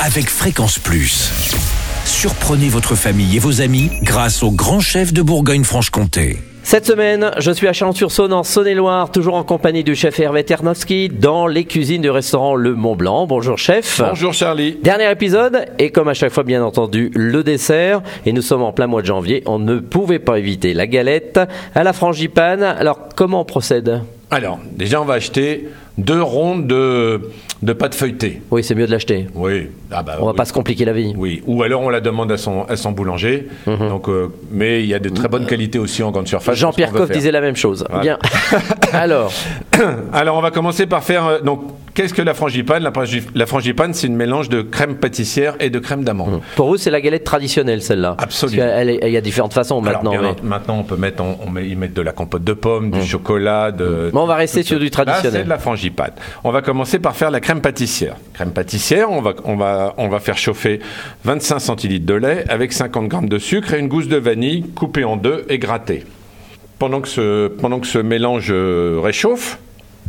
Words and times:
avec 0.00 0.28
Fréquence 0.28 0.78
Plus. 0.78 1.30
Surprenez 2.04 2.68
votre 2.68 2.94
famille 2.94 3.36
et 3.36 3.38
vos 3.38 3.60
amis 3.60 3.90
grâce 4.02 4.42
au 4.42 4.50
grand 4.50 4.80
chef 4.80 5.12
de 5.12 5.22
Bourgogne-Franche-Comté. 5.22 6.38
Cette 6.62 6.86
semaine, 6.86 7.30
je 7.38 7.50
suis 7.50 7.68
à 7.68 7.72
Chalon-sur-Saône 7.72 8.32
en 8.32 8.42
Saône-et-Loire, 8.42 9.10
toujours 9.10 9.34
en 9.34 9.44
compagnie 9.44 9.84
du 9.84 9.94
chef 9.94 10.18
Hervé 10.18 10.44
Ternowski 10.44 11.10
dans 11.10 11.46
les 11.46 11.64
cuisines 11.64 12.00
du 12.00 12.10
restaurant 12.10 12.54
Le 12.54 12.74
Mont 12.74 12.96
Blanc. 12.96 13.26
Bonjour 13.26 13.58
chef. 13.58 14.00
Bonjour 14.00 14.32
Charlie. 14.32 14.78
Dernier 14.82 15.10
épisode 15.10 15.66
et 15.78 15.90
comme 15.90 16.08
à 16.08 16.14
chaque 16.14 16.32
fois 16.32 16.42
bien 16.42 16.64
entendu 16.64 17.10
le 17.14 17.42
dessert 17.42 18.02
et 18.24 18.32
nous 18.32 18.42
sommes 18.42 18.62
en 18.62 18.72
plein 18.72 18.86
mois 18.86 19.02
de 19.02 19.06
janvier, 19.06 19.42
on 19.46 19.58
ne 19.58 19.78
pouvait 19.78 20.18
pas 20.18 20.38
éviter 20.38 20.72
la 20.72 20.86
galette 20.86 21.38
à 21.74 21.84
la 21.84 21.92
frangipane. 21.92 22.62
Alors 22.62 23.08
comment 23.14 23.42
on 23.42 23.44
procède? 23.44 24.00
Alors, 24.30 24.58
déjà 24.72 25.00
on 25.00 25.04
va 25.04 25.14
acheter 25.14 25.68
deux 25.98 26.22
rondes 26.22 26.66
de, 26.66 27.30
de 27.64 27.72
pâte 27.72 27.94
feuilletée. 27.94 28.42
Oui, 28.50 28.62
c'est 28.62 28.74
mieux 28.74 28.86
de 28.86 28.90
l'acheter. 28.90 29.26
Oui. 29.34 29.68
Ah 29.90 30.02
bah, 30.02 30.16
On 30.20 30.26
va 30.26 30.30
oui. 30.32 30.36
pas 30.36 30.44
se 30.44 30.52
compliquer 30.52 30.84
la 30.84 30.92
vie. 30.92 31.14
Oui, 31.16 31.42
ou 31.46 31.62
alors 31.62 31.80
on 31.82 31.88
la 31.88 32.00
demande 32.00 32.30
à 32.30 32.36
son, 32.36 32.64
à 32.64 32.76
son 32.76 32.92
boulanger. 32.92 33.48
Mhm. 33.66 33.88
Donc, 33.88 34.08
euh, 34.08 34.28
mais 34.50 34.82
il 34.82 34.86
y 34.86 34.94
a 34.94 34.98
de 34.98 35.08
très 35.08 35.28
bonnes 35.28 35.46
qualités 35.46 35.78
aussi 35.78 36.02
en 36.02 36.10
grande 36.10 36.28
surface. 36.28 36.56
Jean-Pierre 36.58 36.92
Coff 36.92 37.10
disait 37.10 37.32
la 37.32 37.40
même 37.40 37.56
chose. 37.56 37.84
Voilà. 37.88 38.02
Bien. 38.02 38.18
Alors. 38.92 39.32
Alors 40.12 40.36
on 40.36 40.42
va 40.42 40.50
commencer 40.50 40.86
par 40.86 41.02
faire. 41.02 41.24
euh, 41.26 41.40
donc, 41.40 41.62
qu'est-ce 41.94 42.12
que 42.12 42.22
la 42.22 42.34
frangipane? 42.34 42.82
La, 42.82 42.90
frangi- 42.90 43.22
la 43.34 43.46
frangipane, 43.46 43.94
c'est 43.94 44.06
une 44.06 44.16
mélange 44.16 44.48
de 44.48 44.62
crème 44.62 44.96
pâtissière 44.96 45.54
et 45.60 45.70
de 45.70 45.78
crème 45.78 46.04
d'amande. 46.04 46.40
pour 46.56 46.66
vous, 46.68 46.76
c'est 46.76 46.90
la 46.90 47.00
galette 47.00 47.24
traditionnelle 47.24 47.80
celle-là? 47.82 48.16
Absolument. 48.18 48.66
Il 49.02 49.10
y 49.10 49.16
a 49.16 49.20
différentes 49.20 49.54
façons 49.54 49.82
Alors, 49.84 50.02
maintenant. 50.04 50.20
mais- 50.42 50.48
maintenant, 50.48 50.78
on 50.80 50.84
peut 50.84 50.96
mettre, 50.96 51.22
on 51.22 51.48
met, 51.50 51.68
y 51.68 51.76
mettre 51.76 51.94
de 51.94 52.02
la 52.02 52.12
compote 52.12 52.44
de 52.44 52.52
pommes, 52.52 52.90
du 52.90 53.02
chocolat. 53.04 53.70
De, 53.72 54.10
Bon, 54.12 54.22
on 54.22 54.26
va 54.26 54.34
rester 54.36 54.62
sur 54.62 54.76
ça. 54.78 54.82
du 54.82 54.90
traditionnel. 54.90 55.32
Là, 55.32 55.38
c'est 55.38 55.44
de 55.44 55.48
la 55.48 55.58
frangipane. 55.58 56.12
On 56.42 56.50
va 56.50 56.60
commencer 56.62 56.98
par 56.98 57.14
faire 57.16 57.30
la 57.30 57.40
crème 57.40 57.60
pâtissière. 57.60 58.16
Crème 58.34 58.50
pâtissière, 58.50 59.10
on 59.10 59.20
va, 59.22 59.34
on 59.44 59.56
va, 59.56 59.94
on 59.96 60.08
va 60.08 60.18
faire 60.20 60.36
chauffer 60.38 60.80
25 61.24 61.58
centilitres 61.60 62.06
de 62.06 62.14
lait 62.14 62.44
avec 62.48 62.72
50 62.72 63.08
grammes 63.08 63.28
de 63.28 63.38
sucre 63.38 63.72
et 63.74 63.78
une 63.78 63.88
gousse 63.88 64.08
de 64.08 64.16
vanille 64.16 64.62
coupée 64.74 65.04
en 65.04 65.16
deux 65.16 65.44
et 65.48 65.58
grattée. 65.58 66.04
Pendant 66.78 67.00
que 67.00 67.08
ce, 67.08 67.48
pendant 67.48 67.78
que 67.78 67.86
ce 67.86 67.98
mélange 67.98 68.48
euh, 68.50 68.98
réchauffe, 69.02 69.58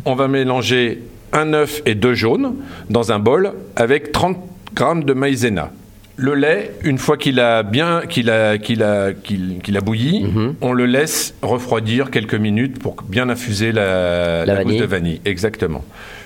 on 0.04 0.16
va 0.16 0.28
mélanger 0.28 1.00
un 1.36 1.54
œuf 1.54 1.82
et 1.86 1.94
deux 1.96 2.14
jaunes 2.16 2.56
dans 2.90 3.12
un 3.12 3.20
bol 3.20 3.52
avec 3.76 4.12
30 4.12 4.38
grammes 4.74 5.04
de 5.04 5.14
maïzena. 5.14 5.72
Le 6.18 6.34
lait, 6.34 6.72
une 6.84 6.98
fois 6.98 7.18
qu'il 7.18 7.42
a 7.42 7.62
bien 7.62 8.02
qu'il 8.08 8.30
a, 8.30 8.58
qu'il 8.58 8.82
a, 8.84 9.12
qu'il, 9.12 9.60
qu'il 9.62 9.76
a 9.78 9.82
bouilli, 9.82 10.24
Mhm. 10.24 10.56
on 10.62 10.72
le 10.72 10.86
laisse 10.86 11.36
refroidir 11.42 12.10
quelques 12.10 12.36
minutes 12.36 12.80
pour 12.80 12.96
bien 13.08 13.28
infuser 13.30 13.74
la, 13.74 14.46
La 14.46 14.56
la 14.56 14.64
gousse 14.64 14.78
de 14.78 14.86
vanille. 14.86 15.20
Exactement. 15.26 15.84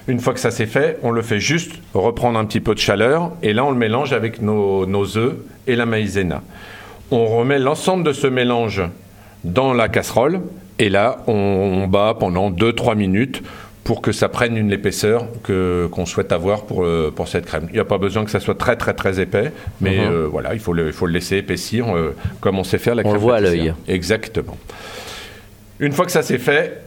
Une 0.07 0.19
fois 0.19 0.33
que 0.33 0.39
ça 0.39 0.51
c'est 0.51 0.67
fait, 0.67 0.97
on 1.01 1.09
le 1.11 1.23
fait 1.23 1.39
juste 1.39 1.71
reprendre 1.95 2.37
un 2.37 2.45
petit 2.45 2.59
peu 2.59 2.75
de 2.75 2.79
chaleur 2.79 3.31
et 3.41 3.51
là 3.53 3.65
on 3.65 3.71
le 3.71 3.77
mélange 3.77 4.13
avec 4.13 4.41
nos, 4.43 4.85
nos 4.85 5.17
œufs 5.17 5.35
et 5.65 5.75
la 5.75 5.87
maïzena. 5.87 6.43
On 7.09 7.25
remet 7.25 7.57
l'ensemble 7.57 8.03
de 8.03 8.13
ce 8.13 8.27
mélange 8.27 8.83
dans 9.43 9.73
la 9.73 9.87
casserole 9.89 10.41
et 10.77 10.89
là 10.89 11.23
on, 11.27 11.33
on 11.33 11.87
bat 11.87 12.15
pendant 12.19 12.51
2-3 12.51 12.95
minutes 12.95 13.41
pour 13.89 14.03
que 14.03 14.11
ça 14.11 14.29
prenne 14.29 14.55
une 14.55 14.71
épaisseur 14.71 15.25
que, 15.41 15.87
qu'on 15.91 16.05
souhaite 16.05 16.31
avoir 16.31 16.67
pour, 16.67 16.85
euh, 16.85 17.11
pour 17.15 17.27
cette 17.27 17.47
crème. 17.47 17.65
Il 17.69 17.73
n'y 17.73 17.79
a 17.79 17.85
pas 17.85 17.97
besoin 17.97 18.23
que 18.23 18.29
ça 18.29 18.39
soit 18.39 18.53
très 18.53 18.75
très 18.75 18.93
très 18.93 19.19
épais, 19.19 19.51
mais 19.81 19.97
Mhm. 19.97 20.11
euh, 20.11 20.27
voilà, 20.29 20.53
il 20.53 20.59
faut 20.59 20.73
le, 20.73 20.85
il 20.85 20.93
faut 20.93 21.07
le 21.07 21.13
laisser 21.13 21.37
épaissir 21.37 21.87
euh, 21.97 22.13
comme 22.39 22.59
on 22.59 22.63
sait 22.63 22.77
faire 22.77 22.93
la 22.93 23.01
On 23.01 23.05
crème 23.05 23.15
le 23.15 23.19
voit 23.19 23.37
à 23.37 23.39
l'œil. 23.39 23.73
Exactement. 23.87 24.57
Une 25.79 25.91
fois 25.91 26.05
que 26.05 26.11
ça 26.11 26.21
c'est 26.21 26.37
fait, 26.37 26.83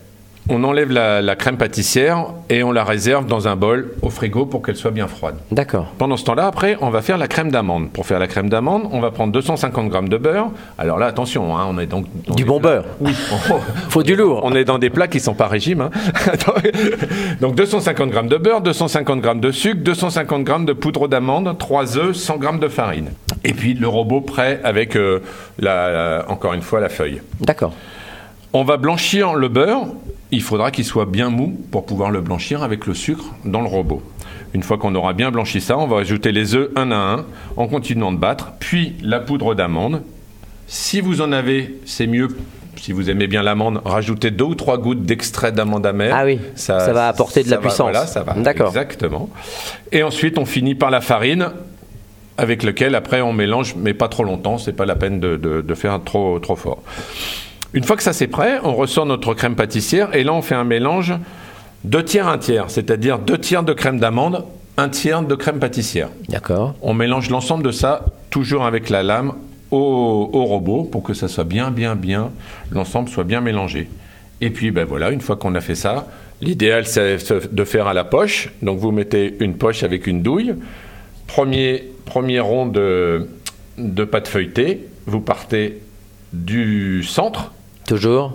on 0.49 0.65
enlève 0.65 0.91
la, 0.91 1.23
la 1.23 1.37
crème 1.37 1.57
pâtissière 1.57 2.27
et 2.51 2.63
on 2.65 2.73
la 2.73 2.83
réserve 2.85 3.27
dans 3.27 3.47
un 3.47 3.55
bol 3.57 3.93
au 4.03 4.11
frigo 4.11 4.45
pour 4.45 4.61
qu'elle 4.63 4.77
soit 4.77 4.91
bien 4.91 5.07
froide. 5.07 5.37
D'accord. 5.53 5.87
Pendant 5.99 6.17
ce 6.17 6.25
temps-là, 6.25 6.47
après, 6.47 6.77
on 6.81 6.91
va 6.91 7.01
faire 7.01 7.17
la 7.17 7.29
crème 7.29 7.51
d'amande. 7.53 7.91
Pour 7.91 8.07
faire 8.07 8.19
la 8.19 8.27
crème 8.27 8.49
d'amande, 8.51 8.89
on 8.91 9.01
va 9.01 9.13
prendre 9.13 9.33
250 9.33 9.89
grammes 9.89 10.09
de 10.09 10.17
beurre. 10.19 10.51
Alors 10.79 10.99
là, 10.99 11.07
attention, 11.07 11.57
hein, 11.57 11.67
on 11.71 11.79
est 11.79 11.87
donc 11.87 12.07
dans 12.27 12.35
Du 12.35 12.45
bon 12.45 12.59
plats- 12.59 12.71
beurre. 12.81 12.85
Oui. 13.01 13.13
Faut 13.89 14.03
du 14.03 14.17
lourd. 14.17 14.41
On 14.43 14.53
est 14.55 14.65
dans 14.65 14.79
des 14.79 14.91
plats 14.91 15.07
qui 15.09 15.21
sont 15.21 15.35
pas 15.35 15.47
régime. 15.47 15.81
hein. 15.83 15.91
donc 17.41 17.55
250 17.55 18.11
grammes 18.11 18.29
de 18.29 18.37
beurre, 18.37 18.61
250 18.63 19.21
grammes 19.21 19.41
de 19.41 19.51
sucre, 19.53 19.81
250 19.83 20.43
grammes 20.45 20.65
de 20.67 20.73
poudre 20.73 21.07
d'amande, 21.09 21.57
3 21.59 21.99
œufs, 21.99 22.17
100 22.17 22.37
grammes 22.39 22.59
de 22.61 22.69
farine. 22.69 23.11
Et 23.45 23.55
puis 23.55 23.75
le 23.75 23.87
robot 23.89 24.21
prêt 24.21 24.61
avec, 24.65 24.97
euh, 24.97 25.21
la, 25.59 26.25
encore 26.29 26.53
une 26.53 26.63
fois, 26.63 26.81
la 26.81 26.89
feuille. 26.89 27.21
D'accord. 27.41 27.73
On 28.53 28.65
va 28.65 28.77
blanchir 28.77 29.35
le 29.35 29.49
beurre. 29.49 29.87
Il 30.33 30.43
faudra 30.43 30.71
qu'il 30.71 30.85
soit 30.85 31.05
bien 31.07 31.29
mou 31.31 31.57
pour 31.71 31.85
pouvoir 31.87 32.11
le 32.11 32.21
blanchir 32.21 32.63
avec 32.63 32.87
le 32.87 32.95
sucre 32.95 33.27
dans 33.45 33.61
le 33.61 33.69
robot. 33.69 34.03
Une 34.55 34.63
fois 34.63 34.79
qu'on 34.79 34.95
aura 34.95 35.13
bien 35.13 35.31
blanchi 35.31 35.61
ça, 35.61 35.79
on 35.79 35.87
va 35.87 35.99
ajouter 35.99 36.33
les 36.33 36.55
œufs 36.55 36.71
un 36.75 36.91
à 36.91 36.97
un 36.97 37.27
en 37.57 37.69
continuant 37.69 38.13
de 38.13 38.17
battre, 38.19 38.53
puis 38.59 38.95
la 39.03 39.21
poudre 39.21 39.55
d'amande. 39.55 40.03
Si 40.67 41.01
vous 41.01 41.21
en 41.21 41.33
avez, 41.33 41.79
c'est 41.85 42.07
mieux. 42.07 42.29
Si 42.77 42.93
vous 42.93 43.11
aimez 43.11 43.27
bien 43.27 43.43
l'amande, 43.43 43.81
rajoutez 43.85 44.31
deux 44.31 44.45
ou 44.45 44.55
trois 44.55 44.79
gouttes 44.79 45.03
d'extrait 45.03 45.53
d'amande 45.53 45.87
amère. 45.87 46.15
Ah 46.19 46.25
oui, 46.25 46.39
ça 46.55 46.93
va 46.93 47.09
apporter 47.09 47.45
de 47.45 47.51
la 47.51 47.57
va- 47.57 47.63
puissance. 47.63 47.91
Voilà, 47.91 48.07
ça 48.07 48.23
va. 48.23 48.33
D'accord. 48.35 48.69
Exactement. 48.69 49.29
Et 49.93 50.03
ensuite, 50.03 50.39
on 50.39 50.47
finit 50.47 50.75
par 50.75 50.91
la 50.91 51.01
farine 51.03 51.51
avec 52.39 52.63
lequel 52.63 52.95
après 52.95 53.21
on 53.21 53.33
mélange, 53.35 53.75
mais 53.77 53.93
pas 53.95 54.09
trop 54.09 54.25
longtemps. 54.25 54.57
C'est 54.59 54.73
pas 54.73 54.87
la 54.87 54.97
peine 54.97 55.21
de, 55.21 55.37
de- 55.37 55.61
de 55.61 55.75
faire 55.75 56.01
trop 56.03 56.39
trop 56.39 56.57
fort. 56.57 56.83
Une 57.75 57.85
fois 57.85 57.97
que 57.97 58.03
ça 58.03 58.13
c'est 58.13 58.27
prêt, 58.27 58.59
on 58.65 58.75
ressort 58.75 59.07
notre 59.07 59.33
crème 59.35 59.55
pâtissière 59.55 60.15
et 60.15 60.25
là 60.25 60.35
on 60.35 60.43
fait 60.43 60.55
un 60.55 60.65
mélange 60.65 61.15
deux 61.85 62.05
tiers 62.05 62.29
un 62.29 62.39
tiers, 62.39 62.71
c'est-à-dire 62.71 63.19
deux 63.19 63.39
tiers 63.39 63.63
de 63.63 63.73
crème 63.73 63.99
d'amande, 63.99 64.45
un 64.77 64.89
tiers 64.89 65.23
de 65.23 65.35
crème 65.35 65.59
pâtissière. 65.59 66.09
D'accord. 66.29 66.75
On 66.83 66.95
mélange 66.95 67.31
l'ensemble 67.31 67.65
de 67.65 67.73
ça 67.73 68.05
toujours 68.31 68.65
avec 68.65 68.91
la 68.91 69.03
lame 69.03 69.33
au, 69.71 70.31
au 70.33 70.45
robot 70.45 70.85
pour 70.85 71.03
que 71.03 71.15
ça 71.15 71.29
soit 71.29 71.45
bien 71.45 71.71
bien 71.71 71.97
bien, 71.97 72.31
l'ensemble 72.71 73.09
soit 73.09 73.25
bien 73.25 73.41
mélangé. 73.41 73.89
Et 74.41 74.51
puis 74.51 74.71
ben 74.71 74.85
voilà, 74.85 75.11
une 75.11 75.21
fois 75.21 75.37
qu'on 75.37 75.55
a 75.55 75.61
fait 75.61 75.75
ça, 75.75 76.09
l'idéal 76.41 76.87
c'est 76.87 77.17
de 77.53 77.65
faire 77.65 77.87
à 77.87 77.95
la 77.95 78.05
poche. 78.05 78.51
Donc 78.61 78.79
vous 78.79 78.93
mettez 78.93 79.37
une 79.41 79.55
poche 79.55 79.83
avec 79.83 80.07
une 80.07 80.21
douille. 80.21 80.55
Premier, 81.27 81.91
premier 82.05 82.41
rond 82.41 82.67
de, 82.67 83.29
de 83.79 84.05
pâte 84.05 84.29
feuilletée, 84.29 84.87
vous 85.07 85.21
partez 85.21 85.81
du 86.33 87.03
centre 87.05 87.53
Toujours 87.97 88.33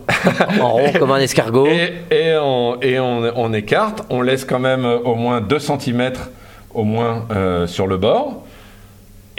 en 0.61 0.69
rond 0.73 0.91
comme 0.99 1.11
un 1.11 1.17
escargot. 1.19 1.65
et, 1.67 1.93
et 2.15 2.35
on, 2.39 2.79
et 2.81 2.99
on- 2.99 3.31
on 3.35 3.53
écarte, 3.53 4.03
on 4.11 4.21
laisse 4.21 4.45
quand 4.45 4.59
même 4.59 4.85
euh, 4.85 4.97
au 4.99 5.15
moins 5.15 5.41
2 5.41 5.57
cm 5.59 6.11
au 6.75 6.83
moins 6.83 7.25
euh, 7.35 7.65
sur 7.65 7.87
le 7.87 7.97
bord. 7.97 8.43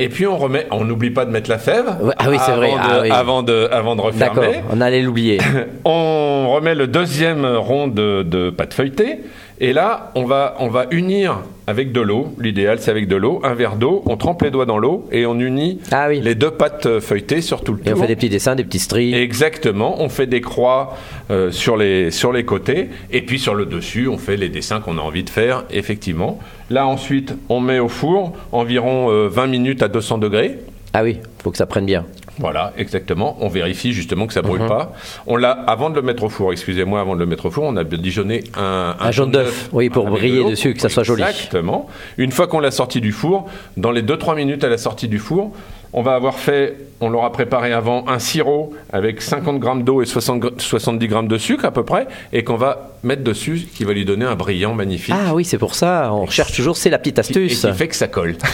Et 0.01 0.09
puis 0.09 0.27
on 0.27 0.37
remet, 0.37 0.67
on 0.73 0.84
n'oublie 0.84 1.11
pas 1.11 1.25
de 1.25 1.31
mettre 1.31 1.51
la 1.51 1.59
fève 1.59 1.87
Ouais, 2.01 2.15
ah 2.19 2.27
oui, 2.31 2.37
c'est 2.45 2.53
vrai, 2.53 2.71
avant, 2.73 2.83
ah 2.89 2.99
oui. 3.03 3.11
avant 3.11 3.43
de 3.43 3.69
avant 3.71 3.97
de 3.97 4.03
D'accord. 4.19 4.43
refermer. 4.45 4.62
On 4.73 4.81
allait 4.81 5.03
l'oublier. 5.03 5.39
On 5.84 6.51
remet 6.53 6.75
le 6.75 6.87
deuxième 6.87 7.45
rond 7.47 7.87
de, 7.89 8.23
de 8.23 8.51
pâte 8.51 8.75
feuilletée 8.75 9.21
et 9.61 9.73
là 9.73 10.11
on 10.15 10.25
va 10.25 10.55
on 10.61 10.69
va 10.69 10.87
unir 10.93 11.39
avec 11.69 11.93
de 11.93 12.01
l'eau. 12.01 12.29
L'idéal 12.41 12.79
c'est 12.81 12.91
avec 12.91 13.06
de 13.06 13.15
l'eau, 13.15 13.41
un 13.45 13.53
verre 13.55 13.77
d'eau. 13.77 14.03
On 14.06 14.17
trempe 14.17 14.43
les 14.43 14.51
doigts 14.51 14.65
dans 14.67 14.79
l'eau 14.79 15.06
et 15.12 15.27
on 15.27 15.39
unit 15.39 15.79
Ah 15.93 16.06
oui. 16.09 16.21
les 16.23 16.34
deux 16.34 16.51
pâtes 16.51 16.99
feuilletées 16.99 17.43
sur 17.43 17.62
tout 17.62 17.75
le 17.75 17.81
Et 17.84 17.91
on 17.91 17.93
tour. 17.93 18.01
fait 18.03 18.06
des 18.09 18.17
petits 18.17 18.31
dessins, 18.31 18.56
des 18.56 18.65
petits 18.65 18.79
stries. 18.79 19.15
Exactement, 19.15 20.01
on 20.03 20.09
fait 20.09 20.27
des 20.27 20.41
croix 20.41 20.97
euh, 21.31 21.51
sur, 21.51 21.77
les, 21.77 22.11
sur 22.11 22.33
les 22.33 22.45
côtés 22.45 22.89
et 23.12 23.21
puis 23.23 23.39
sur 23.39 23.55
le 23.55 23.67
dessus, 23.67 24.09
on 24.09 24.17
fait 24.19 24.37
les 24.39 24.49
dessins 24.49 24.81
qu'on 24.81 24.97
a 24.99 25.03
envie 25.03 25.25
de 25.25 25.31
faire, 25.31 25.65
effectivement. 25.71 26.39
Là 26.71 26.87
ensuite, 26.87 27.34
on 27.51 27.61
met 27.61 27.78
au 27.78 27.89
four 27.89 28.33
environ 28.53 29.11
euh, 29.11 29.28
20 29.28 29.47
minutes 29.49 29.83
à 29.83 29.89
200 29.89 30.19
degrés. 30.19 30.59
Ah 30.95 31.03
oui, 31.03 31.19
faut 31.43 31.51
que 31.51 31.59
ça 31.59 31.67
prenne 31.67 31.84
bien. 31.84 32.07
Voilà, 32.38 32.72
exactement. 32.76 33.37
On 33.41 33.49
vérifie 33.49 33.93
justement 33.93 34.26
que 34.26 34.32
ça 34.32 34.43
Mhm. 34.43 34.47
brûle 34.49 34.66
pas. 34.66 34.93
On 35.26 35.37
l'a 35.37 35.50
avant 35.50 35.91
de 35.91 35.97
le 35.97 36.03
mettre 36.03 36.22
au 36.22 36.28
four. 36.28 36.53
Excusez-moi, 36.53 37.00
avant 37.00 37.15
de 37.15 37.21
le 37.21 37.26
mettre 37.26 37.47
au 37.47 37.50
four, 37.50 37.65
on 37.65 37.76
a 37.76 37.84
dijonné 37.84 38.44
un, 38.56 38.94
Un 39.00 39.10
jaune 39.10 39.31
d'œuf, 39.31 39.69
oui, 39.72 39.91
pour 39.91 40.06
briller 40.09 40.44
de 40.44 40.50
dessus, 40.50 40.75
que 40.75 40.81
ça 40.81 40.88
soit 40.88 41.03
joli. 41.03 41.22
Exactement. 41.22 41.88
Une 42.16 42.32
fois 42.32 42.47
qu'on 42.47 42.60
l'a 42.60 42.71
sorti 42.71 43.00
du 43.00 43.12
four, 43.12 43.47
dans 43.77 43.91
les 43.91 44.03
2-3 44.03 44.34
minutes 44.36 44.65
à 44.65 44.68
la 44.68 44.78
sortie 44.78 45.09
du 45.09 45.18
four, 45.18 45.53
on 45.93 46.03
va 46.03 46.15
avoir 46.15 46.39
fait, 46.39 46.77
on 47.01 47.09
l'aura 47.09 47.33
préparé 47.33 47.73
avant 47.73 48.07
un 48.09 48.19
sirop 48.19 48.75
avec 48.93 49.23
50 49.23 49.59
grammes 49.59 49.83
d'eau 49.85 50.03
et 50.03 50.07
60 50.07 50.43
gr- 50.43 50.59
70 50.61 51.07
grammes 51.09 51.29
de 51.29 51.39
sucre 51.39 51.65
à 51.65 51.71
peu 51.71 51.85
près, 51.85 52.07
et 52.33 52.45
qu'on 52.45 52.57
va 52.57 52.91
mettre 53.03 53.23
dessus, 53.23 53.69
qui 53.75 53.85
va 53.85 53.93
lui 53.93 54.05
donner 54.05 54.25
un 54.25 54.35
brillant 54.35 54.75
magnifique. 54.75 55.15
Ah 55.17 55.35
oui, 55.35 55.45
c'est 55.45 55.59
pour 55.59 55.75
ça. 55.75 56.13
On 56.13 56.27
cherche 56.27 56.53
toujours, 56.53 56.77
c'est 56.77 56.91
la 56.91 56.99
petite 56.99 57.19
et 57.19 57.21
astuce. 57.21 57.61
qui 57.65 57.73
fait 57.73 57.89
que 57.89 57.97
ça 57.97 58.09
colle. 58.09 58.37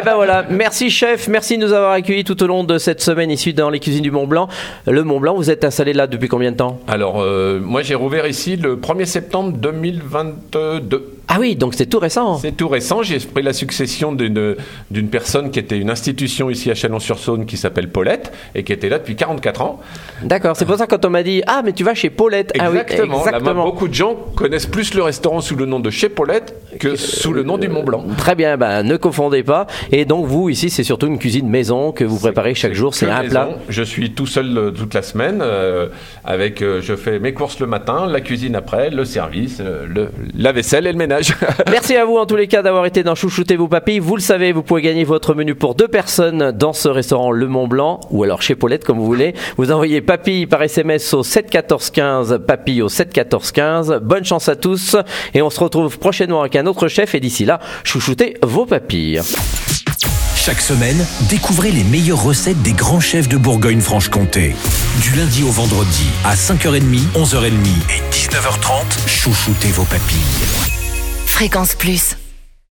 Eh 0.00 0.04
ben 0.04 0.14
voilà, 0.14 0.44
merci 0.48 0.88
chef, 0.88 1.26
merci 1.28 1.58
de 1.58 1.66
nous 1.66 1.72
avoir 1.72 1.92
accueillis 1.92 2.22
tout 2.24 2.40
au 2.42 2.46
long 2.46 2.62
de 2.64 2.78
cette 2.78 3.00
semaine 3.02 3.30
ici 3.30 3.52
dans 3.52 3.70
les 3.70 3.80
cuisines 3.80 4.02
du 4.02 4.10
Mont 4.12 4.26
Blanc. 4.26 4.48
Le 4.86 5.02
Mont 5.02 5.18
Blanc, 5.20 5.34
vous 5.34 5.50
êtes 5.50 5.64
installé 5.64 5.92
là 5.92 6.06
depuis 6.06 6.28
combien 6.28 6.52
de 6.52 6.56
temps? 6.56 6.78
Alors, 6.86 7.20
euh, 7.20 7.58
moi 7.60 7.82
j'ai 7.82 7.96
rouvert 7.96 8.26
ici 8.26 8.56
le 8.56 8.76
1er 8.76 9.04
septembre 9.04 9.52
2022. 9.58 11.19
Ah 11.32 11.36
oui, 11.38 11.54
donc 11.54 11.74
c'est 11.74 11.86
tout 11.86 12.00
récent. 12.00 12.38
C'est 12.38 12.56
tout 12.56 12.66
récent. 12.66 13.04
J'ai 13.04 13.18
pris 13.20 13.42
la 13.42 13.52
succession 13.52 14.12
d'une 14.12 15.08
personne 15.10 15.50
qui 15.52 15.60
était 15.60 15.78
une 15.78 15.88
institution 15.88 16.50
ici 16.50 16.70
à 16.72 16.74
Chalon-sur-Saône 16.74 17.46
qui 17.46 17.56
s'appelle 17.56 17.88
Paulette 17.88 18.32
et 18.56 18.64
qui 18.64 18.72
était 18.72 18.88
là 18.88 18.98
depuis 18.98 19.14
44 19.14 19.62
ans. 19.62 19.80
D'accord, 20.22 20.56
c'est 20.56 20.64
pour 20.66 20.76
ça 20.76 20.88
quand 20.88 21.04
on 21.04 21.10
m'a 21.10 21.22
dit 21.22 21.42
ah 21.46 21.62
mais 21.64 21.72
tu 21.72 21.84
vas 21.84 21.94
chez 21.94 22.10
Paulette. 22.10 22.52
Ah 22.58 22.70
oui, 22.72 22.78
Exactement. 22.78 23.64
Beaucoup 23.64 23.86
de 23.86 23.94
gens 23.94 24.16
connaissent 24.34 24.66
plus 24.66 24.92
le 24.94 25.02
restaurant 25.04 25.40
sous 25.40 25.54
le 25.54 25.66
nom 25.66 25.78
de 25.78 25.90
chez 25.90 26.08
Paulette 26.08 26.54
que 26.80 26.96
sous 26.96 27.32
le 27.32 27.44
nom 27.44 27.58
du 27.58 27.68
Mont 27.68 27.84
Blanc. 27.84 28.04
Très 28.18 28.34
bien, 28.34 28.56
ben, 28.56 28.82
ne 28.82 28.96
confondez 28.96 29.44
pas. 29.44 29.68
Et 29.92 30.04
donc 30.04 30.26
vous 30.26 30.48
ici, 30.48 30.68
c'est 30.68 30.82
surtout 30.84 31.06
une 31.06 31.18
cuisine 31.18 31.48
maison 31.48 31.92
que 31.92 32.02
vous 32.04 32.18
préparez 32.18 32.54
chaque 32.56 32.74
jour. 32.74 32.92
C'est 32.92 33.06
un 33.08 33.22
maison. 33.22 33.30
plat. 33.30 33.48
Je 33.68 33.82
suis 33.84 34.12
tout 34.14 34.26
seul 34.26 34.58
euh, 34.58 34.70
toute 34.72 34.94
la 34.94 35.02
semaine. 35.02 35.40
euh, 35.42 35.86
avec, 36.24 36.60
euh, 36.62 36.80
je 36.82 36.96
fais 36.96 37.18
mes 37.18 37.32
courses 37.34 37.60
le 37.60 37.66
matin, 37.66 38.06
la 38.06 38.20
cuisine 38.20 38.56
après, 38.56 38.90
le 38.90 39.04
service, 39.04 39.58
euh, 39.60 39.86
le, 39.88 40.08
la 40.36 40.52
vaisselle 40.52 40.86
et 40.86 40.92
le 40.92 40.98
ménage. 40.98 41.19
Merci 41.70 41.96
à 41.96 42.04
vous 42.04 42.16
en 42.16 42.26
tous 42.26 42.36
les 42.36 42.46
cas 42.46 42.62
d'avoir 42.62 42.86
été 42.86 43.02
dans 43.02 43.14
Chouchouter 43.14 43.56
vos 43.56 43.68
papilles. 43.68 43.98
Vous 43.98 44.16
le 44.16 44.22
savez, 44.22 44.52
vous 44.52 44.62
pouvez 44.62 44.82
gagner 44.82 45.04
votre 45.04 45.34
menu 45.34 45.54
pour 45.54 45.74
deux 45.74 45.88
personnes 45.88 46.52
dans 46.52 46.72
ce 46.72 46.88
restaurant 46.88 47.30
Le 47.30 47.46
Mont 47.46 47.68
Blanc 47.68 48.00
ou 48.10 48.24
alors 48.24 48.42
chez 48.42 48.54
Paulette 48.54 48.84
comme 48.84 48.98
vous 48.98 49.06
voulez. 49.06 49.34
Vous 49.56 49.70
envoyez 49.72 50.00
papilles 50.00 50.46
par 50.46 50.62
SMS 50.62 51.12
au 51.14 51.22
7 51.22 51.50
14 51.50 51.90
15, 51.90 52.40
papilles 52.46 52.82
au 52.82 52.88
7 52.88 53.12
14 53.12 53.52
15. 53.52 54.00
Bonne 54.02 54.24
chance 54.24 54.48
à 54.48 54.56
tous 54.56 54.96
et 55.34 55.42
on 55.42 55.50
se 55.50 55.60
retrouve 55.60 55.98
prochainement 55.98 56.40
avec 56.40 56.56
un 56.56 56.66
autre 56.66 56.88
chef 56.88 57.14
et 57.14 57.20
d'ici 57.20 57.44
là, 57.44 57.60
chouchoutez 57.84 58.36
vos 58.42 58.66
papilles. 58.66 59.20
Chaque 60.36 60.60
semaine, 60.62 61.04
découvrez 61.28 61.70
les 61.70 61.84
meilleures 61.84 62.22
recettes 62.22 62.62
des 62.62 62.72
grands 62.72 62.98
chefs 62.98 63.28
de 63.28 63.36
Bourgogne-Franche-Comté. 63.36 64.54
Du 65.02 65.14
lundi 65.14 65.42
au 65.42 65.50
vendredi, 65.50 66.06
à 66.24 66.34
5h30, 66.34 67.12
11h30 67.14 67.50
et 67.90 68.00
19h30, 68.10 69.06
chouchoutez 69.06 69.68
vos 69.68 69.84
papilles. 69.84 70.69
Fréquence 71.40 71.74
Plus. 71.74 72.19